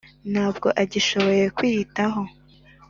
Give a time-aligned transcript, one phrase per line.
[0.31, 2.21] ntabwo agishoboye kwiyitaho,